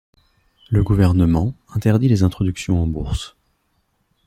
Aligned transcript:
Le 0.71 0.81
gouvernement 0.83 1.53
interdit 1.75 2.07
les 2.07 2.23
introduction 2.23 2.81
en 2.81 2.87
bourse. 2.87 3.35